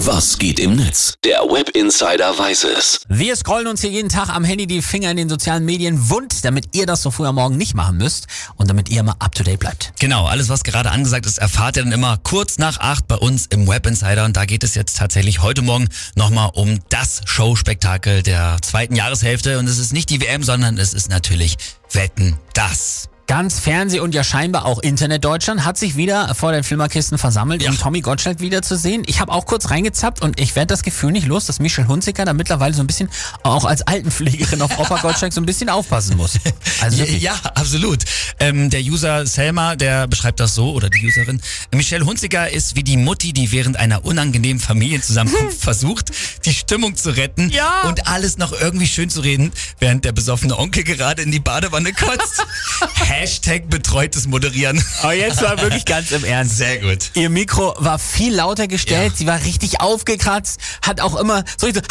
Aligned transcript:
Was 0.00 0.36
geht 0.38 0.60
im 0.60 0.76
Netz? 0.76 1.14
Der 1.24 1.38
Web 1.38 1.70
Insider 1.70 2.38
weiß 2.38 2.64
es. 2.64 3.00
Wir 3.08 3.34
scrollen 3.34 3.66
uns 3.66 3.80
hier 3.80 3.88
jeden 3.88 4.10
Tag 4.10 4.28
am 4.28 4.44
Handy 4.44 4.66
die 4.66 4.82
Finger 4.82 5.10
in 5.10 5.16
den 5.16 5.30
sozialen 5.30 5.64
Medien 5.64 6.10
wund, 6.10 6.44
damit 6.44 6.76
ihr 6.76 6.84
das 6.84 7.00
so 7.00 7.10
früh 7.10 7.24
am 7.24 7.36
Morgen 7.36 7.56
nicht 7.56 7.74
machen 7.74 7.96
müsst 7.96 8.26
und 8.56 8.68
damit 8.68 8.90
ihr 8.90 9.00
immer 9.00 9.16
up 9.20 9.34
to 9.34 9.42
date 9.42 9.58
bleibt. 9.58 9.94
Genau, 9.98 10.26
alles 10.26 10.50
was 10.50 10.64
gerade 10.64 10.90
angesagt 10.90 11.24
ist, 11.24 11.38
erfahrt 11.38 11.78
ihr 11.78 11.82
dann 11.82 11.92
immer 11.92 12.18
kurz 12.18 12.58
nach 12.58 12.78
acht 12.78 13.08
bei 13.08 13.16
uns 13.16 13.46
im 13.46 13.66
Web 13.66 13.86
Insider 13.86 14.26
und 14.26 14.36
da 14.36 14.44
geht 14.44 14.64
es 14.64 14.74
jetzt 14.74 14.98
tatsächlich 14.98 15.40
heute 15.40 15.62
Morgen 15.62 15.88
nochmal 16.14 16.50
um 16.52 16.78
das 16.90 17.22
Showspektakel 17.24 18.22
der 18.22 18.58
zweiten 18.60 18.96
Jahreshälfte 18.96 19.58
und 19.58 19.66
es 19.66 19.78
ist 19.78 19.94
nicht 19.94 20.10
die 20.10 20.20
WM, 20.20 20.42
sondern 20.42 20.76
es 20.76 20.92
ist 20.92 21.08
natürlich 21.08 21.56
Wetten, 21.90 22.36
das. 22.52 23.08
Ganz 23.26 23.58
Fernseh 23.58 23.98
und 23.98 24.14
ja 24.14 24.22
scheinbar 24.22 24.66
auch 24.66 24.78
Internet 24.78 25.24
Deutschland 25.24 25.64
hat 25.64 25.76
sich 25.76 25.96
wieder 25.96 26.32
vor 26.36 26.52
den 26.52 26.62
Filmerkisten 26.62 27.18
versammelt, 27.18 27.60
Ja. 27.60 27.70
um 27.70 27.78
Tommy 27.78 28.00
Gottschalk 28.00 28.38
wiederzusehen. 28.38 29.02
Ich 29.06 29.18
habe 29.20 29.32
auch 29.32 29.46
kurz 29.46 29.70
reingezappt 29.70 30.22
und 30.22 30.38
ich 30.38 30.54
werde 30.54 30.68
das 30.68 30.84
Gefühl 30.84 31.10
nicht 31.10 31.26
los, 31.26 31.46
dass 31.46 31.58
Michelle 31.58 31.88
Hunziker 31.88 32.24
da 32.24 32.32
mittlerweile 32.34 32.72
so 32.72 32.82
ein 32.82 32.86
bisschen 32.86 33.08
auch 33.42 33.64
als 33.64 33.82
Altenpflegerin 33.82 34.62
auf 34.62 34.78
Opa 34.78 34.98
Gottschalk 35.00 35.32
so 35.32 35.40
ein 35.40 35.46
bisschen 35.46 35.68
aufpassen 35.68 36.16
muss. 36.16 36.34
Also 36.80 36.98
Ja, 36.98 37.04
wirklich. 37.04 37.22
ja 37.22 37.34
absolut. 37.54 38.04
Ähm, 38.38 38.68
der 38.70 38.80
User 38.82 39.26
Selma, 39.26 39.76
der 39.76 40.06
beschreibt 40.06 40.38
das 40.40 40.54
so, 40.54 40.72
oder 40.72 40.90
die 40.90 41.04
Userin. 41.06 41.40
Michelle 41.74 42.04
Hunziker 42.04 42.50
ist 42.50 42.76
wie 42.76 42.82
die 42.84 42.96
Mutti, 42.98 43.32
die 43.32 43.50
während 43.50 43.76
einer 43.78 44.04
unangenehmen 44.04 44.60
Familienzusammenkunft 44.62 45.58
versucht, 45.62 46.10
die 46.44 46.52
Stimmung 46.52 46.94
zu 46.96 47.10
retten 47.16 47.50
Ja. 47.50 47.82
und 47.88 48.06
alles 48.08 48.36
noch 48.38 48.52
irgendwie 48.52 48.86
schön 48.86 49.08
zu 49.10 49.20
reden, 49.20 49.52
während 49.80 50.04
der 50.04 50.12
besoffene 50.12 50.56
Onkel 50.58 50.84
gerade 50.84 51.22
in 51.22 51.32
die 51.32 51.40
Badewanne 51.40 51.92
kotzt. 51.92 52.44
Hashtag 53.20 53.70
betreutes 53.70 54.26
Moderieren. 54.26 54.82
Aber 55.00 55.14
jetzt 55.14 55.40
war 55.40 55.58
wirklich 55.62 55.86
ganz 55.86 56.10
im 56.10 56.22
Ernst. 56.22 56.58
Sehr 56.58 56.78
gut. 56.78 57.10
Ihr 57.14 57.30
Mikro 57.30 57.74
war 57.78 57.98
viel 57.98 58.34
lauter 58.34 58.68
gestellt, 58.68 59.12
Ja. 59.12 59.16
sie 59.16 59.26
war 59.26 59.42
richtig 59.44 59.80
aufgekratzt, 59.80 60.60
hat 60.82 61.00
auch 61.00 61.16
immer 61.16 61.42
so 61.56 61.64
richtig, 61.66 61.84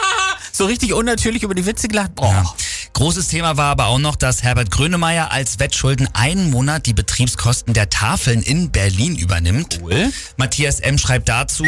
so 0.52 0.64
richtig 0.66 0.92
unnatürlich 0.92 1.44
über 1.44 1.54
die 1.54 1.66
Witze 1.66 1.86
gelacht. 1.86 2.16
Boah. 2.16 2.32
Ja. 2.32 2.54
Großes 2.94 3.28
Thema 3.28 3.56
war 3.56 3.70
aber 3.70 3.86
auch 3.86 3.98
noch, 3.98 4.16
dass 4.16 4.42
Herbert 4.42 4.70
Grönemeyer 4.70 5.32
als 5.32 5.58
Wettschulden 5.58 6.08
einen 6.12 6.50
Monat 6.50 6.86
die 6.86 6.92
Betriebskosten 6.92 7.72
der 7.72 7.88
Tafeln 7.88 8.42
in 8.42 8.70
Berlin 8.70 9.16
übernimmt. 9.16 9.80
Cool. 9.82 10.12
Matthias 10.36 10.80
M. 10.80 10.98
schreibt 10.98 11.28
dazu, 11.28 11.64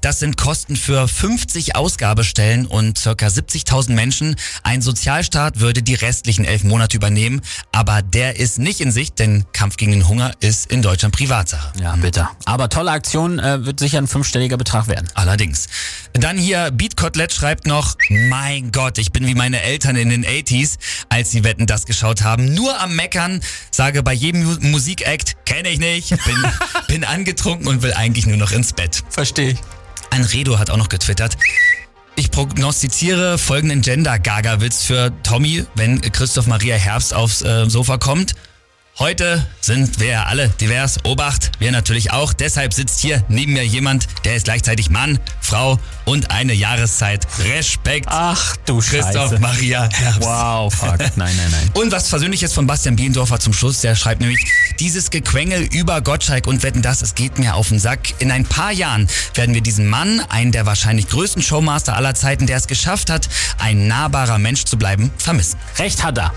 das 0.00 0.18
sind 0.18 0.36
Kosten 0.36 0.76
für 0.76 1.06
50 1.06 1.76
Ausgabestellen 1.76 2.66
und 2.66 2.98
circa 2.98 3.28
70.000 3.28 3.92
Menschen. 3.92 4.36
Ein 4.64 4.82
Sozialstaat 4.82 5.60
würde 5.60 5.82
die 5.82 5.94
restlichen 5.94 6.44
elf 6.44 6.64
Monate 6.64 6.96
übernehmen, 6.96 7.40
aber 7.70 8.02
der 8.02 8.36
ist 8.36 8.58
nicht 8.58 8.80
in 8.80 8.90
Sicht, 8.90 9.18
denn 9.20 9.44
Kampf 9.52 9.76
gegen 9.76 9.92
den 9.92 10.08
Hunger 10.08 10.32
ist 10.40 10.70
in 10.72 10.82
Deutschland 10.82 11.14
Privatsache. 11.14 11.72
Ja, 11.80 11.94
bitter. 11.96 12.30
Aber 12.46 12.68
tolle 12.68 12.90
Aktion, 12.90 13.38
äh, 13.38 13.64
wird 13.64 13.78
sicher 13.78 13.98
ein 13.98 14.08
fünfstelliger 14.08 14.56
Betrag 14.56 14.88
werden. 14.88 15.08
Allerdings. 15.14 15.68
Dann 16.14 16.36
hier 16.36 16.70
Beat 16.70 16.96
Kotelett 16.96 17.32
schreibt 17.32 17.66
noch, 17.66 17.96
mein 18.28 18.72
Gott, 18.72 18.98
ich 18.98 19.12
bin 19.12 19.26
wie 19.26 19.34
meine 19.34 19.62
Eltern 19.62 19.96
in 19.96 20.10
den 20.10 20.24
80s, 20.24 20.63
als 21.08 21.30
sie 21.30 21.44
Wetten 21.44 21.66
das 21.66 21.86
geschaut 21.86 22.22
haben. 22.22 22.54
Nur 22.54 22.80
am 22.80 22.96
Meckern, 22.96 23.40
sage 23.70 24.02
bei 24.02 24.12
jedem 24.12 24.44
Mu 24.44 24.56
Musikakt, 24.60 25.44
kenne 25.44 25.68
ich 25.68 25.78
nicht, 25.78 26.10
bin, 26.10 26.44
bin 26.88 27.04
angetrunken 27.04 27.68
und 27.68 27.82
will 27.82 27.92
eigentlich 27.94 28.26
nur 28.26 28.36
noch 28.36 28.52
ins 28.52 28.72
Bett. 28.72 29.02
Verstehe 29.10 29.52
ich. 29.52 29.58
Ein 30.10 30.24
Redo 30.24 30.58
hat 30.58 30.70
auch 30.70 30.76
noch 30.76 30.88
getwittert. 30.88 31.36
Ich 32.16 32.30
prognostiziere 32.30 33.38
folgenden 33.38 33.80
Gender-Gaga-Witz 33.80 34.84
für 34.84 35.12
Tommy, 35.24 35.64
wenn 35.74 36.00
Christoph 36.00 36.46
Maria 36.46 36.76
Herbst 36.76 37.12
aufs 37.12 37.42
äh, 37.42 37.68
Sofa 37.68 37.98
kommt. 37.98 38.34
Heute 39.00 39.44
sind 39.60 39.98
wir 39.98 40.06
ja 40.06 40.22
alle 40.26 40.50
divers. 40.50 41.00
Obacht, 41.02 41.50
wir 41.58 41.72
natürlich 41.72 42.12
auch. 42.12 42.32
Deshalb 42.32 42.72
sitzt 42.72 43.00
hier 43.00 43.24
neben 43.28 43.52
mir 43.52 43.66
jemand, 43.66 44.06
der 44.24 44.36
ist 44.36 44.44
gleichzeitig 44.44 44.88
Mann, 44.88 45.18
Frau 45.40 45.80
und 46.04 46.30
eine 46.30 46.52
Jahreszeit. 46.52 47.26
Respekt, 47.40 48.06
Ach 48.08 48.54
du 48.66 48.78
Christoph 48.78 49.30
Scheiße. 49.30 49.40
Maria 49.40 49.88
Herbst. 49.92 50.20
Wow, 50.22 50.72
fuck. 50.72 50.98
Nein, 51.16 51.34
nein, 51.36 51.50
nein. 51.50 51.70
Und 51.74 51.90
was 51.90 52.08
Persönliches 52.08 52.52
von 52.52 52.68
Bastian 52.68 52.94
Bielendorfer 52.94 53.40
zum 53.40 53.52
Schluss, 53.52 53.80
der 53.80 53.96
schreibt 53.96 54.20
nämlich, 54.20 54.46
dieses 54.78 55.10
Gequengel 55.10 55.62
über 55.72 56.00
Gottschalk 56.00 56.46
und 56.46 56.62
Wetten 56.62 56.80
das, 56.80 57.02
es 57.02 57.16
geht 57.16 57.40
mir 57.40 57.56
auf 57.56 57.70
den 57.70 57.80
Sack. 57.80 58.14
In 58.20 58.30
ein 58.30 58.44
paar 58.44 58.70
Jahren 58.70 59.08
werden 59.34 59.54
wir 59.56 59.60
diesen 59.60 59.88
Mann, 59.88 60.20
einen 60.28 60.52
der 60.52 60.66
wahrscheinlich 60.66 61.08
größten 61.08 61.42
Showmaster 61.42 61.96
aller 61.96 62.14
Zeiten, 62.14 62.46
der 62.46 62.58
es 62.58 62.68
geschafft 62.68 63.10
hat, 63.10 63.28
ein 63.58 63.88
nahbarer 63.88 64.38
Mensch 64.38 64.64
zu 64.64 64.76
bleiben, 64.76 65.10
vermissen. 65.18 65.58
Recht 65.78 66.04
hat 66.04 66.16
er. 66.16 66.32